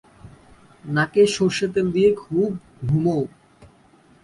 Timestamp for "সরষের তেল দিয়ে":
1.35-2.09